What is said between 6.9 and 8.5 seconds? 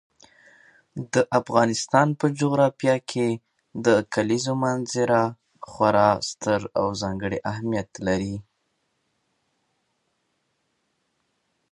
ځانګړی اهمیت لري.